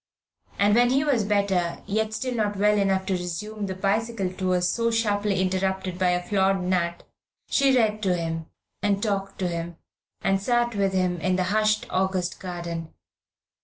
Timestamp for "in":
11.21-11.35